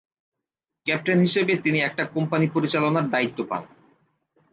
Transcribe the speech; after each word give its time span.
Captain 0.85 1.19
হিসেবে 1.19 1.53
তিনি 1.55 1.79
একটা 1.79 2.03
কোম্পানী 2.05 2.47
পরিচালনার 2.49 3.05
দায়িত্ব 3.09 3.39
পান। 3.43 3.63